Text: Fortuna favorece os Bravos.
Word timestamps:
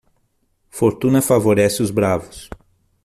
Fortuna 0.67 1.21
favorece 1.21 1.83
os 1.83 1.91
Bravos. 1.91 2.49